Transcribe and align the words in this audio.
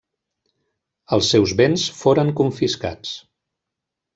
Els 1.17 1.29
seus 1.35 1.53
béns 1.61 1.85
foren 1.99 2.33
confiscats. 2.41 3.13